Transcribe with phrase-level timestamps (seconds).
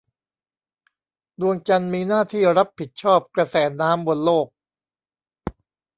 [1.39, 4.47] ดวงจันทร์มีหน้าที่รับผิดชอบกระแสน้ำบนโลก